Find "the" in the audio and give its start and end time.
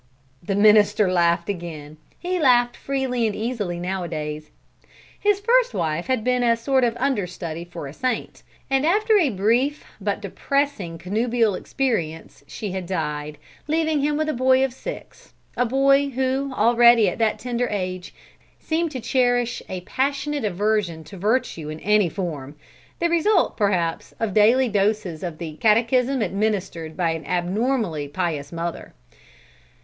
0.43-0.55, 22.97-23.07, 25.37-25.57